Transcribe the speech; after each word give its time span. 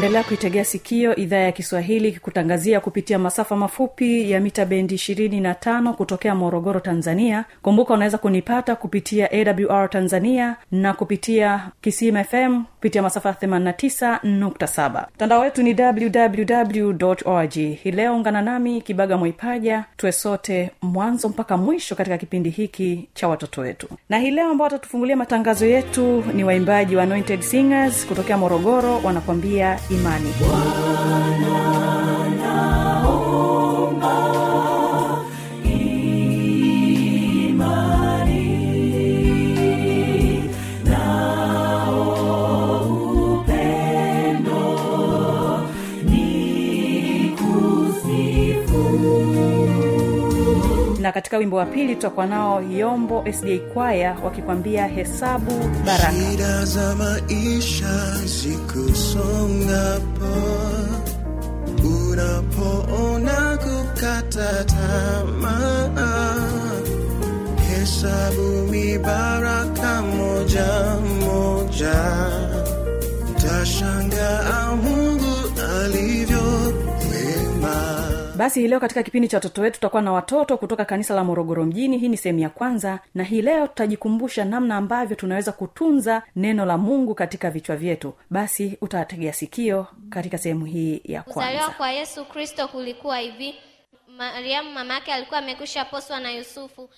unaendelea 0.00 0.24
kuitegea 0.24 0.64
sikio 0.64 1.16
idhaa 1.16 1.36
ya 1.36 1.52
kiswahili 1.52 2.08
ikikutangazia 2.08 2.80
kupitia 2.80 3.18
masafa 3.18 3.56
mafupi 3.56 4.30
ya 4.30 4.40
mita 4.40 4.64
bendi 4.64 4.94
25 4.94 5.92
kutokea 5.92 6.34
morogoro 6.34 6.80
tanzania. 6.80 7.44
Kumbuka 7.62 7.94
unaweza 7.94 8.18
kunipata 8.18 8.76
kupitia 8.76 9.28
awr 9.32 9.90
tanzania 9.90 10.56
na 10.72 10.94
kupitia 10.94 11.68
kisim 11.80 12.24
fm 12.24 12.64
kupitia 12.64 13.02
masafa 13.02 13.30
89.7 13.30 15.04
mtandao 15.14 15.40
wetu 15.40 15.62
ni 15.62 15.76
www 15.80 17.14
org 17.24 17.52
hii 17.54 17.90
leo 17.90 18.16
ungana 18.16 18.42
nami 18.42 18.80
kibaga 18.80 19.16
mwaipaja 19.16 19.84
tuwe 19.96 20.12
sote 20.12 20.70
mwanzo 20.82 21.28
mpaka 21.28 21.56
mwisho 21.56 21.94
katika 21.94 22.18
kipindi 22.18 22.50
hiki 22.50 23.08
cha 23.14 23.28
watoto 23.28 23.60
wetu. 23.60 23.88
Na 24.08 24.18
hii 24.18 24.30
leo 24.30 24.48
ambao 24.50 24.64
watatufungulia 24.64 25.16
matangazo 25.16 25.66
yetu 25.66 26.24
ni 26.34 26.44
waimbaji 26.44 26.96
wa 26.96 27.02
anointed 27.02 27.40
singers 27.40 28.06
kutokea 28.06 28.38
morogoro 28.38 28.98
wanakwambia 29.04 29.78
imani 29.90 30.30
na 51.10 51.14
katika 51.14 51.38
wimbo 51.38 51.56
wa 51.56 51.66
pili 51.66 51.94
tutakuwa 51.96 52.26
nao 52.26 52.62
yombo 52.62 53.24
sda 53.32 53.58
kwaya 53.74 54.16
wakikwambia 54.24 54.86
hesabu 54.86 55.52
baraka. 55.86 56.64
Za 56.64 56.94
maisha 56.94 58.14
zikusongapo 58.24 60.00
unapoona 62.10 63.58
kukata 63.58 64.64
tamaa 64.64 66.36
hesabu 67.70 68.42
mibaraka 68.70 70.02
moja 70.02 70.96
moja. 71.20 71.94
Tashangaa 73.36 74.76
mungu 74.82 75.36
alivyo 75.82 76.49
basi 78.40 78.60
hii 78.60 78.68
leo 78.68 78.80
katika 78.80 79.02
kipindi 79.02 79.28
cha 79.28 79.36
watoto 79.36 79.62
wetu 79.62 79.74
tutakuwa 79.74 80.02
na 80.02 80.12
watoto 80.12 80.56
kutoka 80.56 80.84
kanisa 80.84 81.14
la 81.14 81.24
morogoro 81.24 81.64
mjini. 81.64 81.98
Hii 81.98 82.08
ni 82.08 82.16
sehemu 82.16 82.38
ya 82.38 82.48
kwanza 82.50 83.00
na 83.14 83.24
hii 83.24 83.42
leo 83.42 83.66
tutajikumbusha 83.66 84.44
namna 84.44 84.76
ambavyo 84.76 85.16
tunaweza 85.16 85.52
kutunza 85.52 86.22
neno 86.36 86.64
la 86.66 86.78
mungu 86.78 87.14
katika 87.14 87.50
vichwa 87.50 87.76
vyetu. 87.76 88.12
Basi 88.30 88.78
utategea 88.80 89.32
sikio 89.32 89.86
katika 90.10 90.38
sehemu 90.38 90.64
hii 90.64 91.00
ya 91.04 91.22
kwanza. 91.22 91.68
Kwa 91.68 91.90
yesu 91.90 92.24
kristo 92.24 92.68
kulikuwa 92.68 93.18
hivi. 93.18 93.54
Mariamu 94.16 94.70
mama 94.72 94.94
yake 94.94 95.12
alikuwa 95.12 95.38
amekwisha 95.38 95.84
poswa 95.84 96.20
na 96.20 96.30
yusufu 96.32 96.90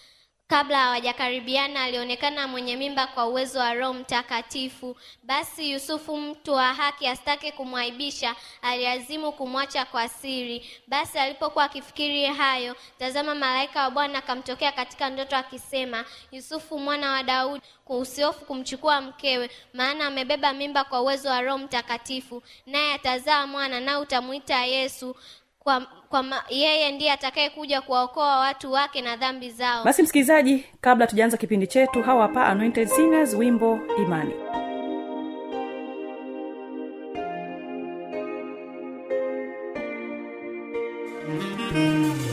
kabla 0.53 0.79
hawajakaribiana 0.79 1.83
alionekana 1.83 2.49
mwenye 2.49 2.77
mimba 2.77 3.07
kwa 3.07 3.27
uwezo 3.27 3.59
wa 3.59 3.75
roho 3.75 3.95
mtakatifu. 3.95 4.97
Basi 5.23 5.71
yusufu 5.73 6.17
mtu 6.17 6.53
wa 6.53 6.75
haki 6.75 7.07
asitake 7.07 7.53
kumwaibisha 7.53 8.37
aliazimu 8.63 9.33
kumwacha 9.33 9.85
kwa 9.85 10.09
siri. 10.09 10.71
Basi 10.87 11.19
alipokuwa 11.19 11.65
akifikiri 11.65 12.25
hayo 12.25 12.77
tazama 12.99 13.35
malaika 13.35 13.83
wa 13.83 13.91
bwana 13.91 14.19
akamtokea 14.19 14.73
katika 14.73 15.11
ndoto 15.11 15.37
akisema 15.37 16.05
yusufu 16.33 16.79
mwana 16.79 17.11
wa 17.13 17.23
daudi 17.23 17.63
usiofu 17.99 18.45
kumchukua 18.45 19.01
mkewe 19.01 19.51
maana 19.75 20.07
amebeba 20.07 20.53
mimba 20.53 20.85
kwa 20.85 21.01
uwezo 21.01 21.29
wa 21.29 21.41
roho 21.41 21.59
mtakatifu. 21.59 22.43
Naye 22.67 22.95
atazaa 22.95 23.47
mwana 23.47 23.81
nao 23.81 24.01
utamwita 24.01 24.65
yesu 24.65 25.17
kwa, 25.63 25.87
kwa 26.09 26.23
ma, 26.23 26.43
yeye 26.49 26.93
ndiye 26.93 27.13
atakayekuja 27.13 27.81
kuwaokoa 27.81 28.39
watu 28.39 28.73
wake 28.73 29.03
na 29.03 29.17
dhambi 29.17 29.51
zao. 29.51 29.85
Basi 29.85 30.03
msikilizaji 30.03 30.65
kabla 30.81 31.07
tujaanza 31.07 31.37
kipindi 31.37 31.67
chetu 31.67 32.03
hawa 32.03 32.23
hapa 32.23 32.47
anointed 32.47 32.89
singers 32.89 33.35
wimbo 33.35 33.79
imani. 33.99 34.33
imani 41.33 42.15
nao 42.15 42.32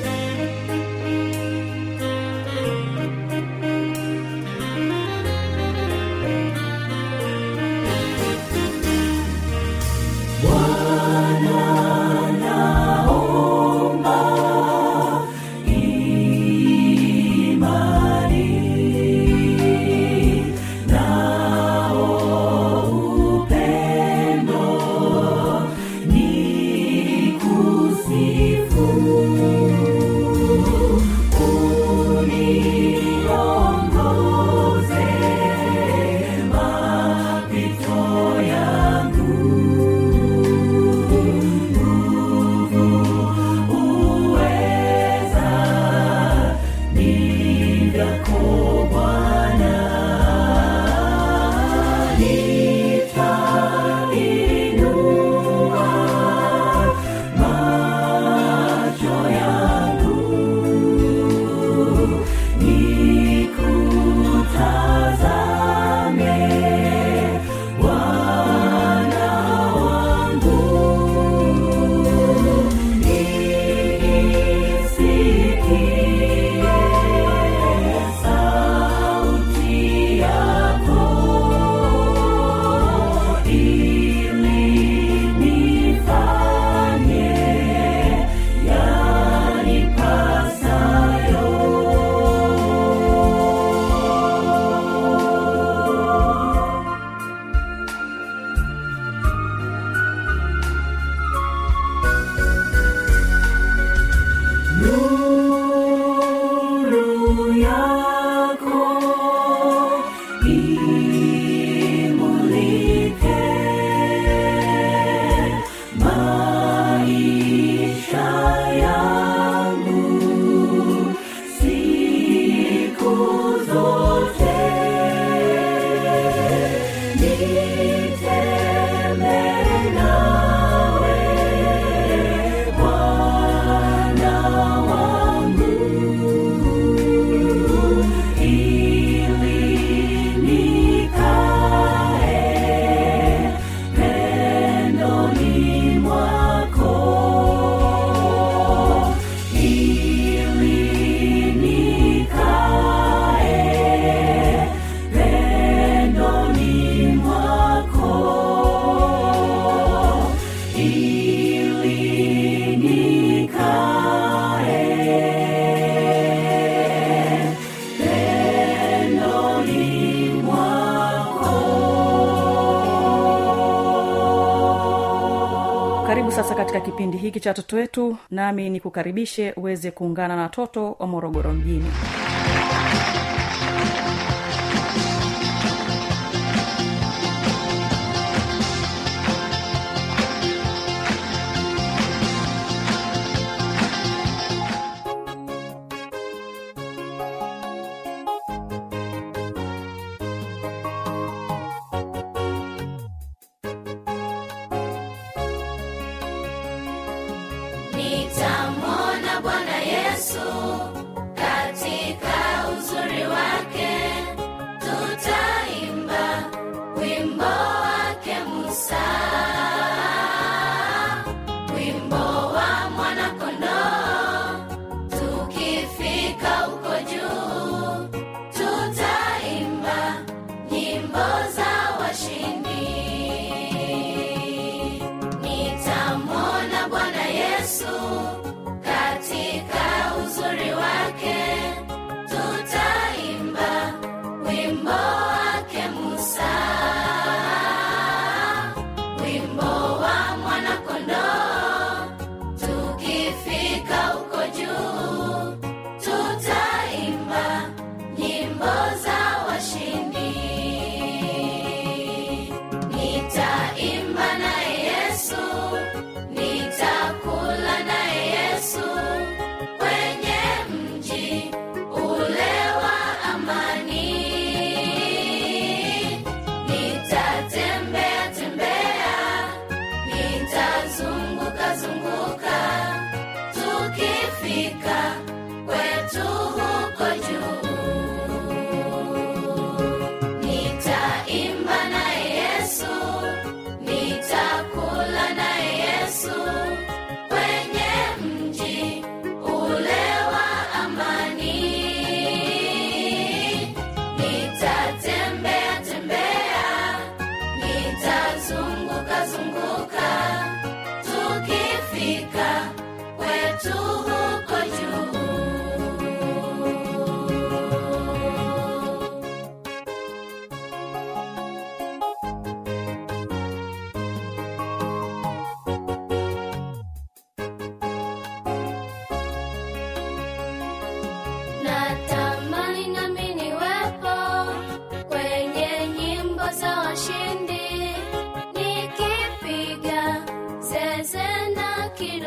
sasa 176.50 176.62
katika 176.62 176.80
kipindi 176.81 177.18
hiki 177.18 177.40
cha 177.40 177.50
watoto 177.50 177.75
wetu. 177.75 178.18
Nami 178.31 178.69
nikukaribishe 178.69 179.51
uweze 179.57 179.92
kuungana 179.92 180.36
na 180.36 180.42
watoto 180.42 180.96
wa 181.00 181.07
morogoro 181.07 181.54
mjini. 181.54 181.86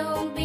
don't 0.03 0.35
be 0.35 0.42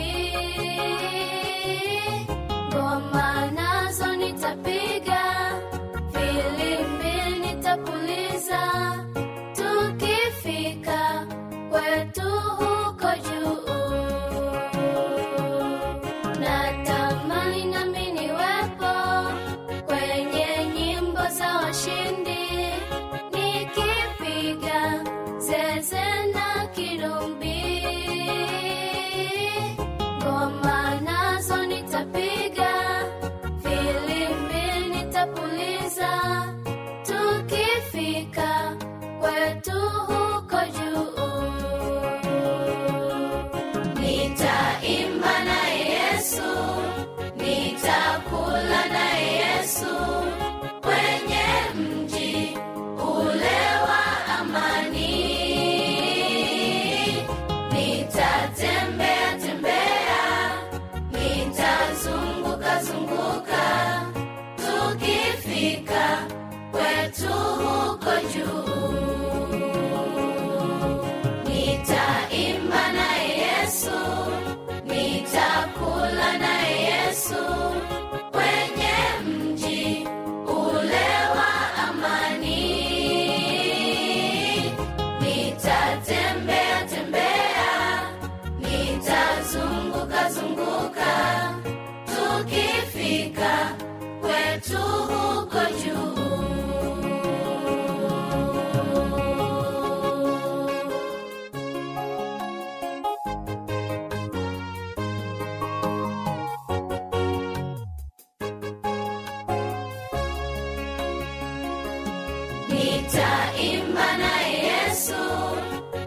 nitaimba 113.01 114.07
naye 114.17 114.53
Yesu, 114.69 115.21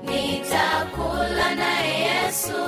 nitakula 0.02 1.48
naye 1.54 1.92
Yesu 2.08 2.58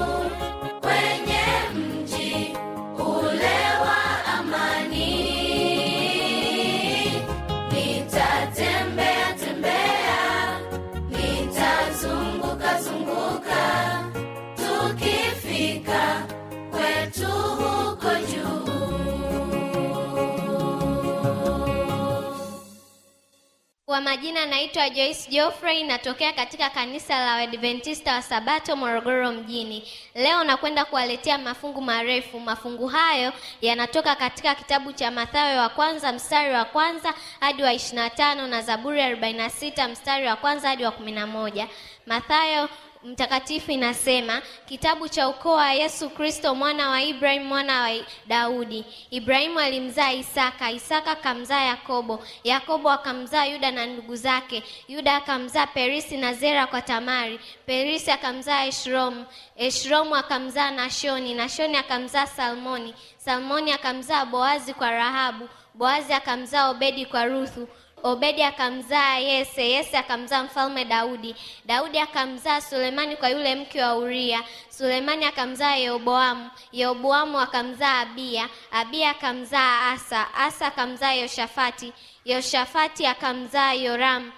Kwa 23.93 24.01
majina 24.01 24.47
naitwa 24.47 24.91
Joyce 24.91 25.31
Geoffrey, 25.31 25.83
natokea 25.85 26.33
katika 26.33 26.71
kanisa 26.71 27.19
la 27.19 27.35
Waadventista 27.35 28.15
wa 28.15 28.23
Sabato 28.23 28.77
Morogoro 28.77 29.33
mjini. 29.33 29.89
Leo 30.15 30.45
nakwenda 30.45 30.85
kuwaletea 30.85 31.39
mafungu 31.39 31.81
marefu. 31.81 32.41
Mafungu 32.41 32.87
hayo 32.87 33.33
yanatoka 33.61 34.17
katika 34.17 34.55
kitabu 34.55 34.93
cha 34.93 35.11
Mathayo 35.11 35.59
wa 35.61 35.69
kwanza 35.69 36.13
mstari 36.13 36.55
wa 36.55 36.65
kwanza 36.65 37.15
hadi 37.41 37.63
wa 37.63 37.73
25 37.73 38.47
na 38.47 38.63
Zaburi 38.63 39.01
ya 39.01 39.15
46 39.15 39.89
mstari 39.89 40.27
wa 40.27 40.37
kwanza 40.37 40.69
hadi 40.69 40.85
wa 40.85 40.91
11. 40.91 41.67
Mathayo 42.07 42.69
mtakatifu 43.04 43.71
inasema 43.73 44.42
kitabu 44.66 45.09
cha 45.09 45.28
ukoo 45.28 45.54
wa 45.54 45.73
Yesu 45.73 46.11
Kristo 46.11 46.54
mwana 46.54 46.88
wa 46.88 47.02
Ibrahim 47.02 47.42
mwana 47.44 47.80
wa 47.82 47.90
Daudi. 48.26 48.85
Ibrahimu 49.11 49.59
alimzaa 49.59 50.12
Isaka, 50.12 50.71
Isaka 50.71 51.11
akamzaa 51.11 51.61
Yakobo, 51.61 52.25
Yakobo 52.44 52.90
akamzaa 52.90 53.44
Yuda 53.44 53.71
na 53.71 53.87
ndugu 53.87 54.16
zake, 54.16 54.62
Yuda 54.88 55.16
akamzaa 55.16 55.66
Perisi 55.66 56.16
na 56.16 56.35
Zera 56.35 56.66
kwa 56.66 56.82
Tamari, 56.82 57.40
Perisi 57.66 58.11
akamzaa 58.11 58.64
Eshromu, 58.64 59.26
Eshromu 59.56 60.16
akamzaa 60.16 60.71
Nashoni, 60.71 61.35
Nashoni 61.35 61.76
akamzaa 61.76 62.26
Salmoni, 62.26 62.94
Salmoni 63.16 63.73
akamzaa 63.73 64.25
Boazi 64.25 64.75
kwa 64.75 64.90
Rahabu, 64.90 65.49
Boazi 65.75 66.12
akamzaa 66.12 66.68
Obedi 66.71 67.06
kwa 67.06 67.25
Ruthu, 67.25 67.68
Obedi 68.04 68.42
akamzaa 68.42 69.16
Yese, 69.18 69.71
Yese 69.71 69.99
akamzaa 69.99 70.42
mfalme 70.44 70.85
Daudi. 70.85 71.35
Daudi 71.64 71.99
akamzaa 71.99 72.61
Sulemani 72.61 73.16
kwa 73.16 73.28
yule 73.28 73.54
mke 73.54 73.82
wa 73.82 73.97
Uria. 73.97 74.42
Sulemani 74.71 75.25
akamzaa 75.25 75.75
Yeroboamu. 75.76 76.50
Yeroboamu 76.73 77.40
akamzaa 77.40 77.99
Abiya. 78.00 78.49
Abiya 78.73 79.11
akamzaa 79.11 79.90
Asa. 79.92 80.35
Asa 80.35 80.66
akamzaa 80.66 81.12
Yoshafati. 81.12 81.92
Yoshafati 82.25 83.06
akamzaa 83.06 83.73
Yoramu. 83.73 84.32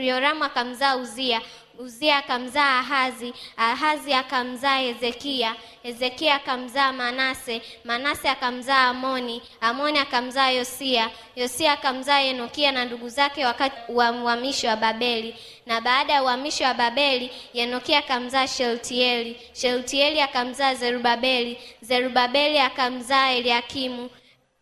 Yoramu 0.00 0.44
akamzaa 0.44 0.96
Uzia. 0.96 1.40
Uzia 1.78 2.16
akamzaa 2.16 2.78
Ahazi. 2.78 3.32
Ahazi 3.56 4.14
akamzaa 4.14 4.78
Hezekia. 4.78 5.54
Hezekia 5.82 6.34
akamzaa 6.34 6.92
Manase. 6.92 7.62
Manase 7.84 8.28
akamzaa 8.28 8.84
Amoni. 8.88 9.42
Amoni 9.60 9.98
akamzaa 9.98 10.50
Yosia. 10.50 11.10
Yosia 11.36 11.72
akamzaa 11.72 12.20
Yenokia 12.20 12.72
na 12.72 12.84
ndugu 12.84 13.08
zake 13.08 13.46
wakati 13.46 13.92
wa 13.92 14.10
uhamisho 14.12 14.68
wa 14.68 14.76
Babeli. 14.76 15.34
Na 15.66 15.80
baada 15.80 16.12
ya 16.12 16.22
uhamisho 16.22 16.64
wa 16.64 16.74
Babeli, 16.74 17.30
Yenokia 17.54 17.98
akamzaa 17.98 18.46
Sheltieli. 18.46 19.40
Sheltieli 19.52 20.20
akamzaa 20.20 20.74
Zerubabeli. 20.74 21.58
Zerubabeli 21.82 22.58
akamzaa 22.58 23.30
Eliakimu. 23.30 24.10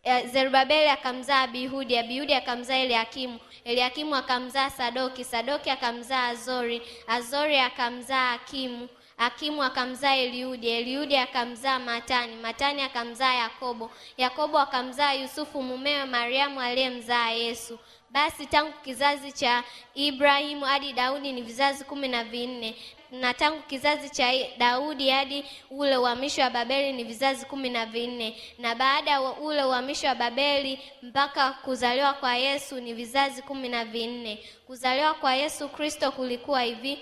Eh, 0.03 0.25
Zerubabeli 0.31 0.89
akamzaa 0.89 1.41
Abihudi, 1.41 1.97
Abihudi 1.97 2.33
akamzaa 2.33 2.75
Eliakimu, 2.77 3.39
Eliakimu 3.67 4.15
akamzaa 4.15 4.69
Sadoki, 4.69 5.23
Sadoki 5.23 5.69
akamzaa 5.69 6.27
Azori, 6.27 6.81
Azori 7.07 7.59
akamzaa 7.59 8.31
Akimu, 8.31 8.89
Akimu 9.17 9.63
akamzaa 9.63 10.15
Eliudi, 10.15 10.69
Eliudi 10.69 11.17
akamzaa 11.17 11.79
Matani, 11.79 12.35
Matani 12.35 12.81
akamzaa 12.81 13.33
Yakobo, 13.33 13.91
Yakobo 14.17 14.59
akamzaa 14.59 15.13
Yusufu 15.13 15.63
mumewe 15.63 16.05
Mariamu 16.05 16.61
aliyemzaa 16.61 17.29
Yesu. 17.29 17.79
Basi 18.09 18.45
tangu 18.45 18.73
kizazi 18.83 19.31
cha 19.31 19.63
Ibrahimu 19.95 20.65
hadi 20.65 20.93
Daudi 20.93 21.31
ni 21.33 21.41
vizazi 21.41 21.83
kumi 21.83 22.07
na 22.07 22.23
vinne 22.23 22.75
na 23.11 23.33
tangu 23.33 23.61
kizazi 23.61 24.09
cha 24.09 24.33
Daudi 24.57 25.09
hadi 25.09 25.45
ule 25.71 25.97
uhamisho 25.97 26.41
wa 26.41 26.49
Babeli 26.49 26.93
ni 26.93 27.03
vizazi 27.03 27.45
kumi 27.45 27.69
na 27.69 27.85
vinne. 27.85 28.37
Na 28.59 28.75
baada 28.75 29.11
ya 29.11 29.21
ule 29.21 29.63
uhamisho 29.63 30.07
wa 30.07 30.15
Babeli 30.15 30.79
mpaka 31.01 31.51
kuzaliwa 31.51 32.13
kwa 32.13 32.35
Yesu 32.35 32.79
ni 32.79 32.93
vizazi 32.93 33.41
kumi 33.41 33.69
na 33.69 33.85
vinne. 33.85 34.39
Kuzaliwa 34.67 35.13
kwa 35.13 35.35
Yesu 35.35 35.69
Kristo 35.69 36.11
kulikuwa 36.11 36.61
hivi: 36.61 36.99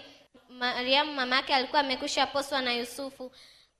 Mariamu 0.49 1.13
mama 1.13 1.35
yake 1.35 1.55
alikuwa 1.55 1.81
amekwisha 1.81 2.27
poswa 2.27 2.61
na 2.61 2.73
Yusufu 2.73 3.31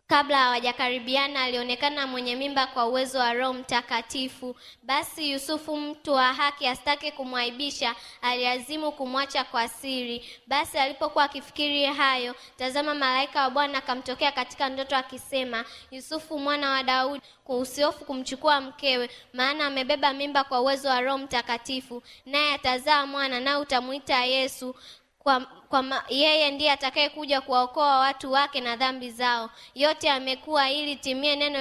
kabla 0.07 0.37
hawajakaribiana 0.37 1.43
alionekana 1.43 2.07
mwenye 2.07 2.35
mimba 2.35 2.67
kwa 2.67 2.85
uwezo 2.87 3.19
wa 3.19 3.33
Roho 3.33 3.53
Mtakatifu. 3.53 4.55
Basi 4.83 5.31
Yusufu, 5.31 5.77
mtu 5.77 6.13
wa 6.13 6.33
haki, 6.33 6.67
asitake 6.67 7.11
kumwaibisha, 7.11 7.95
aliazimu 8.21 8.91
kumwacha 8.91 9.43
kwa 9.43 9.67
siri. 9.67 10.25
Basi 10.47 10.77
alipokuwa 10.77 11.23
akifikiri 11.23 11.85
hayo, 11.85 12.35
tazama, 12.57 12.95
malaika 12.95 13.41
wa 13.41 13.49
Bwana 13.49 13.77
akamtokea 13.77 14.31
katika 14.31 14.69
ndoto 14.69 14.95
akisema, 14.97 15.65
Yusufu 15.91 16.39
mwana 16.39 16.69
wa 16.71 16.83
Daudi, 16.83 17.21
usihofu 17.47 18.05
kumchukua 18.05 18.61
mkewe, 18.61 19.09
maana 19.33 19.65
amebeba 19.67 20.13
mimba 20.13 20.43
kwa 20.43 20.61
uwezo 20.61 20.89
wa 20.89 21.01
Roho 21.01 21.17
Mtakatifu, 21.17 22.03
naye 22.25 22.53
atazaa 22.53 23.05
mwana, 23.05 23.39
naye 23.39 23.57
utamwita 23.57 24.25
Yesu 24.25 24.75
kwa, 25.25 25.39
kwa 25.69 26.03
yeye 26.09 26.51
ndiye 26.51 26.71
atakayekuja 26.71 27.41
kuwaokoa 27.41 27.99
watu 27.99 28.31
wake 28.31 28.61
na 28.61 28.75
dhambi 28.75 29.11
zao. 29.11 29.49
Yote 29.75 30.09
amekuwa 30.09 30.69
ili 30.69 30.95
timie 30.95 31.35
neno 31.35 31.59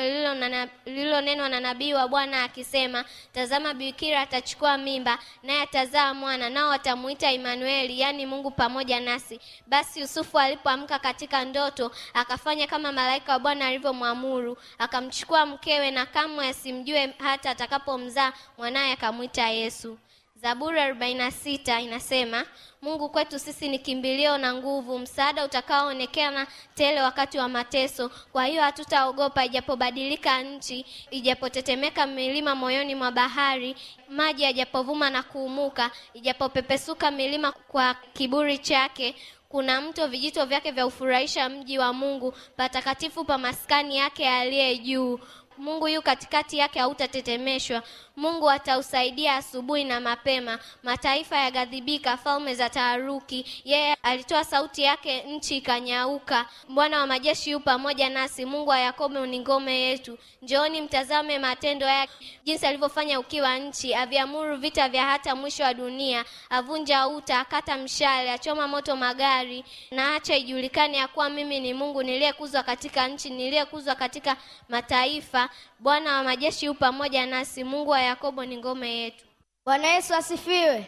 lililonenwa 0.87 1.49
na 1.49 1.61
nabii 1.61 1.93
wa 1.95 2.09
Bwana 2.09 2.43
akisema, 2.45 3.05
tazama, 3.33 3.75
bikira 3.75 4.21
atachukua 4.21 4.79
mimba, 4.79 5.19
naye 5.43 5.63
atazaa 5.63 6.15
mwana, 6.15 6.51
nao 6.51 6.69
watamuita 6.69 7.33
Imanueli, 7.33 8.01
yaani 8.01 8.27
Mungu 8.27 8.51
pamoja 8.51 9.01
nasi. 9.01 9.41
Basi 9.67 10.01
Yusufu 10.01 10.39
alipoamka 10.39 10.99
katika 10.99 11.45
ndoto, 11.45 11.91
akafanya 12.15 12.67
kama 12.67 12.93
malaika 12.93 13.33
wa 13.33 13.39
Bwana 13.39 13.67
alivyomwamuru, 13.67 14.57
akamchukua 14.79 15.47
mkewe, 15.47 15.91
na 15.91 16.07
kamwe 16.07 16.49
asimjue 16.49 17.15
hata 17.19 17.51
atakapomzaa 17.51 18.33
mwanaye, 18.59 18.93
akamwita 18.93 19.49
Yesu. 19.49 19.99
Zaburi 20.45 20.79
46 20.81 21.81
inasema, 21.83 22.45
Mungu 22.83 23.09
kwetu 23.09 23.39
sisi 23.39 23.69
ni 23.69 23.79
kimbilio 23.79 24.39
na 24.39 24.55
nguvu, 24.55 24.99
msaada 24.99 25.45
utakaoonekana 25.45 26.47
tele 26.75 27.03
wakati 27.03 27.39
wa 27.39 27.49
mateso. 27.49 28.11
Kwa 28.33 28.45
hiyo 28.47 28.63
hatutaogopa, 28.63 29.45
ijapobadilika 29.45 30.43
nchi, 30.43 30.87
ijapotetemeka 31.11 32.07
milima 32.07 32.55
moyoni 32.55 32.95
mwa 32.95 33.13
bahari, 33.13 33.77
maji 34.09 34.43
yajapovuma 34.43 35.11
na 35.11 35.23
kuumuka, 35.23 35.91
ijapopepesuka 36.15 37.11
milima 37.11 37.53
kwa 37.53 37.95
kiburi 37.95 38.59
chake 38.59 39.15
kuna 39.55 39.81
mto 39.81 40.07
vijito 40.07 40.45
vyake 40.47 40.71
vya 40.71 40.87
ufurahisha 40.87 41.49
mji 41.49 41.79
wa 41.79 41.93
Mungu, 41.93 42.35
patakatifu 42.57 43.25
pa 43.25 43.39
maskani 43.39 43.97
yake 43.99 44.29
aliye 44.29 44.79
juu. 44.79 45.19
Mungu 45.59 45.89
yu 45.89 46.03
katikati 46.03 46.59
yake, 46.59 46.79
hautatetemeshwa. 46.79 47.83
Mungu 48.17 48.51
atausaidia 48.51 49.35
asubuhi 49.37 49.85
na 49.85 50.01
mapema. 50.01 50.59
Mataifa 50.83 51.37
yaghadhibika, 51.39 52.17
falme 52.17 52.55
za 52.55 52.71
taharuki. 52.71 53.63
Yeye 53.65 53.95
alitoa 54.03 54.45
sauti 54.45 54.83
yake, 54.83 55.23
nchi 55.23 55.57
ikanyauka. 55.57 56.47
Bwana 56.69 57.01
wa 57.01 57.07
majeshi 57.07 57.51
yu 57.51 57.61
pamoja 57.61 58.11
nasi, 58.11 58.45
Mungu 58.45 58.71
wa 58.71 58.79
Yakobo 58.79 59.27
ni 59.27 59.39
ngome 59.41 59.81
yetu. 59.81 60.19
Njooni 60.43 60.81
mtazame 60.81 61.39
matendo 61.39 61.87
yake, 61.87 62.13
jinsi 62.45 62.67
alivyofanya 62.67 63.21
ukiwa 63.21 63.59
nchi. 63.59 63.95
Aviamuru 63.95 64.57
vita 64.57 64.89
vya 64.89 65.05
hata 65.05 65.35
mwisho 65.37 65.63
wa 65.63 65.75
dunia, 65.75 66.25
avunja 66.51 67.09
uta, 67.09 67.39
akata 67.41 67.77
mshale, 67.79 68.31
achoma 68.31 68.69
moto 68.69 68.97
magari, 68.97 69.65
na 69.91 70.15
acha 70.15 70.37
ijulikane 70.37 70.99
ya 70.99 71.09
kuwa 71.09 71.29
mimi 71.31 71.61
ni 71.61 71.75
Mungu 71.75 72.03
niliyekuzwa 72.03 72.63
katika 72.63 73.09
nchi, 73.09 73.31
niliyekuzwa 73.31 73.95
katika 73.95 74.37
mataifa. 74.69 75.44
Bwana 75.79 76.17
wa 76.17 76.23
majeshi 76.25 76.67
yu 76.67 76.75
pamoja 76.75 77.27
nasi, 77.27 77.65
Mungu 77.65 77.91
wa 77.91 78.01
Yakobo 78.01 78.45
ni 78.45 78.57
ngome 78.57 78.97
yetu. 78.97 79.25
Bwana 79.65 79.89
Yesu 79.89 80.15
asifiwe. 80.15 80.87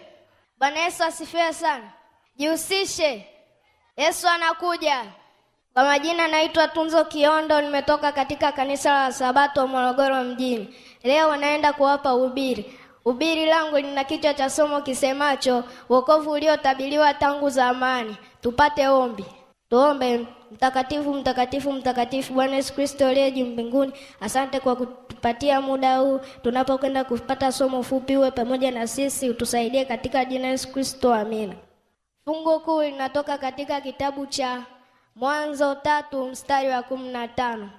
Bwana 0.59 0.81
Yesu 0.81 1.05
asifiwe 1.05 1.53
sana. 1.53 1.93
Jihusishe, 2.37 3.27
Yesu 3.97 4.29
anakuja. 4.29 5.05
Kwa 5.75 5.85
majina 5.85 6.29
naitwa 6.29 6.69
Tunzo 6.69 7.05
Kiondo, 7.05 7.61
nimetoka 7.61 8.13
katika 8.13 8.53
kanisa 8.53 8.93
la 8.93 9.13
Sabato 9.13 9.67
Morogoro 9.67 10.25
mjini. 10.25 10.75
Leo 11.03 11.37
naenda 11.37 11.73
kuwapa 11.73 12.15
ubiri. 12.15 12.79
Ubiri 13.05 13.47
langu 13.47 13.79
lina 13.79 14.05
kichwa 14.05 14.35
cha 14.35 14.51
somo 14.51 14.81
kisemacho 14.81 15.65
wokovu 15.89 16.31
uliotabiriwa 16.31 17.15
tangu 17.15 17.51
zamani. 17.51 18.17
Tupate 18.43 18.89
ombi. 18.89 19.25
Tuombe. 19.69 20.27
Mtakatifu, 20.51 21.15
mtakatifu, 21.15 21.73
mtakatifu, 21.73 22.35
Bwana 22.35 22.57
Yesu 22.57 22.75
Kristo 22.75 23.07
aliye 23.07 23.31
juu 23.31 23.47
mbinguni, 23.47 23.93
asante 24.21 24.61
kwa 24.61 24.77
kutupatia 24.77 25.61
muda 25.61 25.99
huu 25.99 26.21
tunapokwenda 26.43 27.05
kupata 27.05 27.53
somo 27.53 27.83
fupi. 27.83 28.17
Uwe 28.17 28.31
pamoja 28.31 28.71
na 28.71 28.87
sisi, 28.87 29.31
utusaidie 29.31 29.85
katika 29.85 30.25
jina 30.25 30.49
Yesu 30.49 30.73
Kristo, 30.73 31.15
amina. 31.15 31.55
Fungu 32.25 32.61
kuu 32.61 32.83
linatoka 32.83 33.39
katika 33.39 33.81
kitabu 33.81 34.27
cha 34.27 34.63
Mwanzo 35.15 35.75
tatu 35.75 36.25
mstari 36.29 36.69
wa 36.69 36.83
kumi 36.83 37.09
na 37.09 37.29
tano 37.29 37.71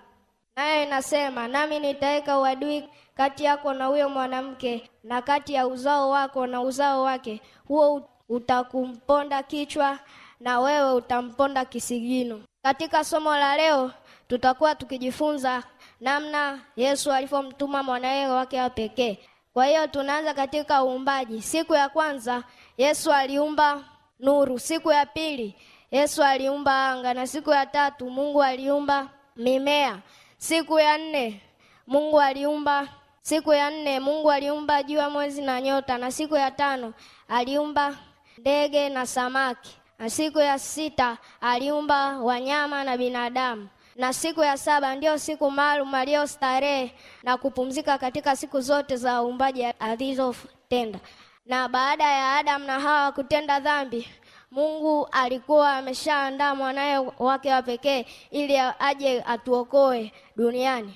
nayo 0.55 0.83
inasema, 0.83 1.47
nami 1.47 1.79
nitaweka 1.79 2.39
uadui 2.39 2.83
kati 3.15 3.43
yako 3.43 3.73
na 3.73 3.85
huyo 3.85 4.09
mwanamke 4.09 4.89
na 5.03 5.21
kati 5.21 5.53
ya 5.53 5.67
uzao 5.67 6.09
wako 6.09 6.47
na 6.47 6.61
uzao 6.61 7.01
wake, 7.03 7.41
huo 7.67 8.09
utakumponda 8.29 9.43
kichwa 9.43 9.99
na 10.39 10.59
wewe 10.59 10.93
utamponda 10.93 11.65
kisigino. 11.65 12.41
Katika 12.63 13.03
somo 13.03 13.35
la 13.37 13.57
leo 13.57 13.91
tutakuwa 14.27 14.75
tukijifunza 14.75 15.63
namna 16.01 16.59
Yesu 16.75 17.11
alivyomtuma 17.11 17.83
mwanawe 17.83 18.25
wake 18.27 18.61
wa 18.61 18.69
pekee. 18.69 19.17
Kwa 19.53 19.65
hiyo 19.65 19.87
tunaanza 19.87 20.33
katika 20.33 20.83
uumbaji. 20.83 21.41
Siku 21.41 21.73
ya 21.73 21.89
kwanza 21.89 22.43
Yesu 22.77 23.13
aliumba 23.13 23.83
nuru, 24.19 24.59
siku 24.59 24.91
ya 24.91 25.05
pili 25.05 25.55
Yesu 25.91 26.23
aliumba 26.23 26.87
anga, 26.89 27.13
na 27.13 27.27
siku 27.27 27.51
ya 27.51 27.65
tatu 27.65 28.09
Mungu 28.09 28.43
aliumba 28.43 29.09
mimea. 29.35 29.99
Siku 30.37 30.79
ya 30.79 30.97
nne 30.97 31.41
Mungu 31.87 32.21
aliumba 32.21 32.87
siku 33.21 33.53
ya 33.53 33.69
nne 33.69 33.99
Mungu 33.99 34.31
aliumba 34.31 34.83
jua, 34.83 35.09
mwezi 35.09 35.41
na 35.41 35.61
nyota, 35.61 35.97
na 35.97 36.11
siku 36.11 36.35
ya 36.35 36.51
tano 36.51 36.93
aliumba 37.27 37.95
ndege 38.37 38.89
na 38.89 39.05
samaki, 39.05 39.76
na 39.99 40.09
siku 40.09 40.39
ya 40.39 40.59
sita 40.59 41.17
aliumba 41.41 42.17
wanyama 42.19 42.83
na 42.83 42.97
binadamu, 42.97 43.67
na 43.95 44.13
siku 44.13 44.41
ya 44.43 44.57
saba 44.57 44.95
ndiyo 44.95 45.17
siku 45.19 45.51
maalum 45.51 45.95
aliyostarehe 45.95 46.93
na 47.23 47.37
kupumzika 47.37 47.97
katika 47.97 48.35
siku 48.35 48.61
zote 48.61 48.95
za 48.97 49.23
uumbaji 49.23 49.65
alizotenda. 49.65 50.99
Na 51.45 51.67
baada 51.67 52.03
ya 52.03 52.35
Adamu 52.35 52.65
na 52.65 52.79
Hawa 52.79 53.11
kutenda 53.11 53.59
dhambi, 53.59 54.07
Mungu 54.51 55.07
alikuwa 55.11 55.73
ameshaandaa 55.77 56.55
mwanaye 56.55 56.97
wake 57.19 57.51
wa 57.53 57.61
pekee 57.61 58.05
ili 58.31 58.57
aje 58.79 59.21
atuokoe 59.27 60.11
duniani. 60.35 60.93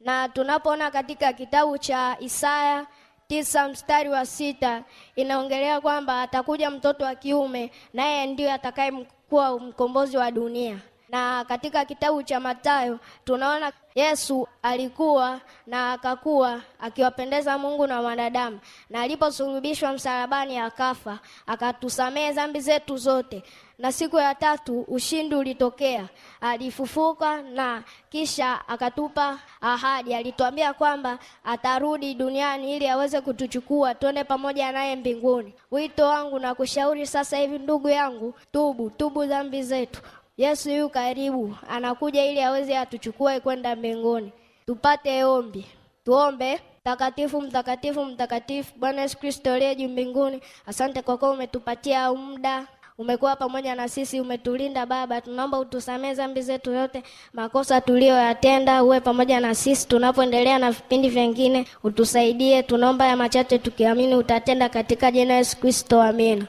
Na 0.00 0.28
tunapoona 0.28 0.90
katika 0.90 1.32
kitabu 1.32 1.78
cha 1.78 2.16
Isaya 2.20 2.86
tisa 3.30 3.68
mstari 3.68 4.08
wa 4.08 4.26
sita 4.26 4.82
inaongelea 5.16 5.80
kwamba 5.80 6.22
atakuja 6.22 6.70
mtoto 6.70 7.04
wa 7.04 7.14
kiume 7.14 7.70
naye 7.92 8.26
ndiye 8.26 8.52
atakayekuwa 8.52 9.60
mkombozi 9.60 10.16
wa 10.16 10.30
dunia. 10.30 10.78
Na 11.08 11.44
katika 11.44 11.84
kitabu 11.84 12.22
cha 12.22 12.40
Mathayo 12.40 12.98
tunaona 13.24 13.72
Yesu 13.94 14.48
alikuwa 14.62 15.40
na 15.66 15.92
akakuwa 15.92 16.60
akiwapendeza 16.80 17.58
Mungu 17.58 17.86
na 17.86 18.00
wanadamu, 18.00 18.60
na 18.90 19.00
aliposulubishwa 19.00 19.92
msalabani 19.92 20.58
akafa, 20.58 21.18
akatusamehe 21.46 22.32
dhambi 22.32 22.60
zetu 22.60 22.96
zote, 22.96 23.42
na 23.80 23.92
siku 23.92 24.16
ya 24.18 24.34
tatu 24.34 24.80
ushindi 24.88 25.34
ulitokea, 25.34 26.08
alifufuka 26.40 27.42
na 27.42 27.82
kisha 28.10 28.68
akatupa 28.68 29.38
ahadi. 29.60 30.14
Alituambia 30.14 30.72
kwamba 30.74 31.18
atarudi 31.44 32.14
duniani 32.14 32.76
ili 32.76 32.88
aweze 32.88 33.20
kutuchukua 33.20 33.94
tuende 33.94 34.24
pamoja 34.24 34.72
naye 34.72 34.96
mbinguni. 34.96 35.54
Wito 35.70 36.04
wangu 36.06 36.38
na 36.38 36.54
kushauri 36.54 37.06
sasa 37.06 37.36
hivi, 37.38 37.58
ndugu 37.58 37.88
yangu, 37.88 38.34
tubu, 38.52 38.90
tubu 38.90 39.24
dhambi 39.26 39.62
zetu. 39.62 40.00
Yesu 40.36 40.70
yu 40.70 40.88
karibu, 40.88 41.56
anakuja 41.68 42.24
ili 42.24 42.42
aweze 42.42 42.78
atuchukue 42.78 43.40
kwenda 43.40 43.76
mbinguni. 43.76 44.32
Tupate 44.66 45.24
ombi, 45.24 45.66
tuombe. 46.04 46.60
Mtakatifu, 46.80 47.40
mtakatifu, 47.42 48.04
mtakatifu, 48.04 48.72
Bwana 48.78 49.02
Yesu 49.02 49.18
Kristo 49.18 49.52
aliye 49.52 49.74
juu 49.74 49.88
mbinguni, 49.88 50.40
asante 50.66 51.02
kwa 51.02 51.18
kuwa 51.18 51.30
umetupatia 51.30 52.12
muda 52.12 52.66
umekuwa 53.00 53.36
pamoja 53.36 53.74
na 53.74 53.88
sisi, 53.88 54.20
umetulinda 54.20 54.86
Baba. 54.86 55.20
Tunaomba 55.20 55.58
utusamee 55.58 56.14
dhambi 56.14 56.42
zetu 56.42 56.72
yote, 56.72 57.02
makosa 57.32 57.80
tuliyoyatenda, 57.80 58.82
uwe 58.84 59.00
pamoja 59.00 59.40
na 59.40 59.54
sisi 59.54 59.88
tunapoendelea 59.88 60.58
na 60.58 60.70
vipindi 60.70 61.08
vingine, 61.08 61.64
utusaidie. 61.84 62.62
Tunaomba 62.62 63.06
ya 63.06 63.16
machache 63.16 63.58
tukiamini 63.58 64.14
utatenda, 64.14 64.68
katika 64.68 65.10
jina 65.12 65.34
Yesu 65.34 65.56
Kristo, 65.56 66.02
amina. 66.02 66.46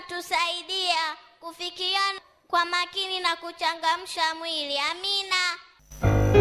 Unatusaidia 0.00 1.16
kufikia 1.40 2.00
kwa 2.48 2.64
makini 2.64 3.20
na 3.20 3.36
kuchangamsha 3.36 4.34
mwili. 4.34 4.78
Amina. 4.78 6.39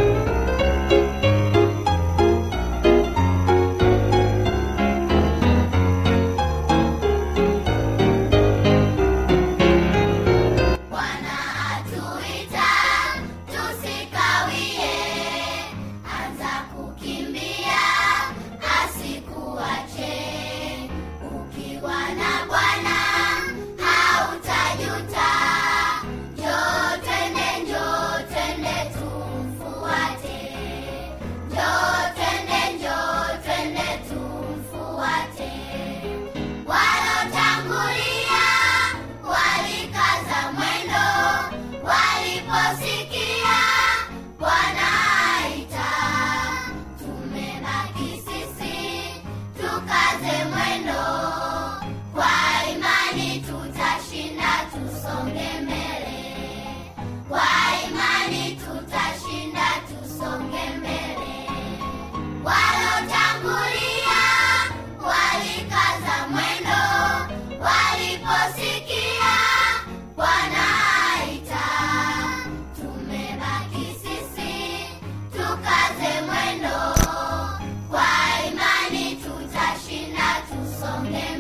Something 80.79 81.38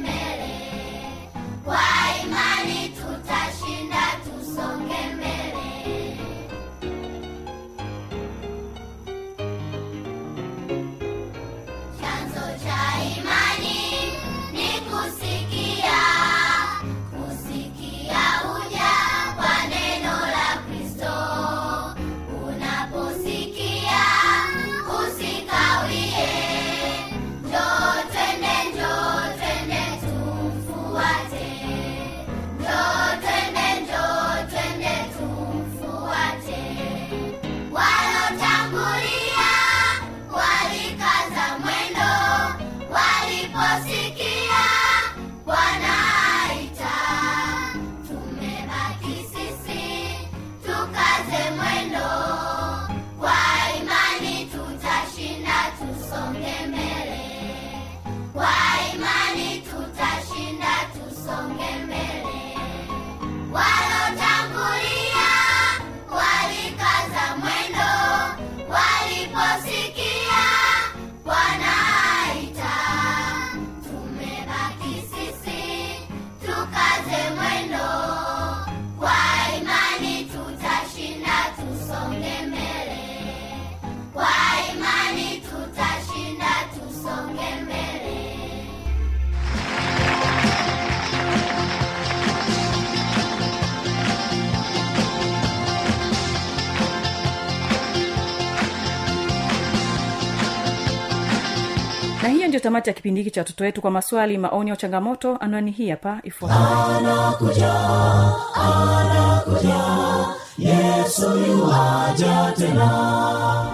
ndio 102.49 102.59
tamati 102.59 102.89
ya 102.89 102.93
kipindi 102.93 103.21
hiki 103.21 103.31
cha 103.31 103.41
watoto 103.41 103.63
wetu. 103.63 103.81
Kwa 103.81 103.91
maswali 103.91 104.37
maoni 104.37 104.71
au 104.71 104.77
changamoto 104.77 105.37
anwani 105.37 105.71
hii 105.71 105.89
hapa 105.89 106.19
ifuatayo. 106.23 106.69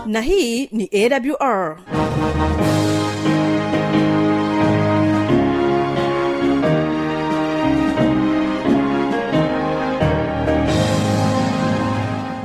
Na 0.06 0.22
hii 0.22 0.68
ni 0.72 0.90
awr 0.94 1.78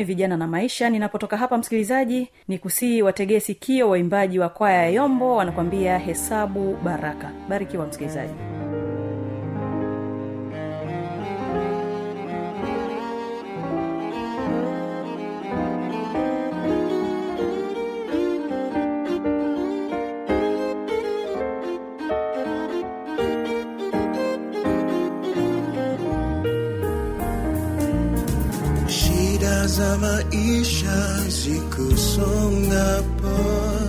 ni 0.00 0.04
vijana 0.04 0.36
na 0.36 0.46
maisha. 0.46 0.90
Ninapotoka 0.90 1.36
hapa 1.36 1.58
msikilizaji 1.58 2.28
ni 2.48 2.58
kusii 2.58 3.02
wategee 3.02 3.40
sikio 3.40 3.90
waimbaji 3.90 4.38
wa 4.38 4.48
kwaya 4.48 4.82
ya 4.82 4.88
yombo 4.88 5.36
wanakuambia 5.36 5.98
hesabu 5.98 6.76
baraka. 6.84 7.30
Barikiwa 7.48 7.86
msikilizaji 7.86 8.32
maisha 30.70 31.28
zikusongapo, 31.28 33.26
unapoona 33.26 33.79